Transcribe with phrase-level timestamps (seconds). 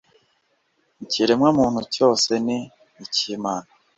[1.03, 2.57] Ikiremwamuntu cyose ni
[3.05, 3.67] icy'Imana,